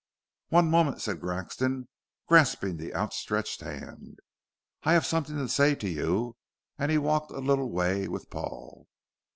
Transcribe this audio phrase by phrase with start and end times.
[0.49, 1.87] "One moment," said Grexon,
[2.25, 4.17] grasping the outstretched hand.
[4.81, 6.37] "I have something to say to you,"
[6.79, 8.87] and he walked a little way with Paul.